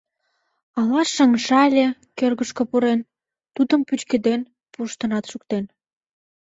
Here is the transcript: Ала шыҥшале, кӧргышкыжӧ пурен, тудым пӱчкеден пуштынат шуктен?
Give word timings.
Ала 0.79 1.01
шыҥшале, 1.13 1.85
кӧргышкыжӧ 2.17 2.65
пурен, 2.69 2.99
тудым 3.55 3.81
пӱчкеден 3.87 4.41
пуштынат 4.71 5.25
шуктен? 5.31 5.63